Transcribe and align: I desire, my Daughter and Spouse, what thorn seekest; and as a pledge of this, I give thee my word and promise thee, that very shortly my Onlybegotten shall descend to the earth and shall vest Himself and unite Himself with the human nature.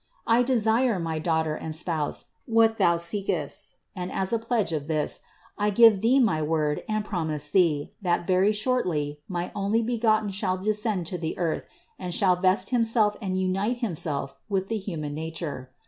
I 0.25 0.41
desire, 0.41 0.97
my 0.97 1.19
Daughter 1.19 1.53
and 1.53 1.75
Spouse, 1.75 2.31
what 2.47 2.79
thorn 2.79 2.97
seekest; 2.97 3.75
and 3.95 4.11
as 4.11 4.33
a 4.33 4.39
pledge 4.39 4.71
of 4.73 4.87
this, 4.87 5.19
I 5.59 5.69
give 5.69 6.01
thee 6.01 6.19
my 6.19 6.41
word 6.41 6.83
and 6.89 7.05
promise 7.05 7.49
thee, 7.49 7.93
that 8.01 8.25
very 8.25 8.51
shortly 8.51 9.19
my 9.27 9.51
Onlybegotten 9.55 10.31
shall 10.31 10.57
descend 10.57 11.05
to 11.05 11.19
the 11.19 11.37
earth 11.37 11.67
and 11.99 12.15
shall 12.15 12.35
vest 12.35 12.71
Himself 12.71 13.15
and 13.21 13.39
unite 13.39 13.77
Himself 13.77 14.35
with 14.49 14.69
the 14.69 14.77
human 14.79 15.13
nature. 15.13 15.69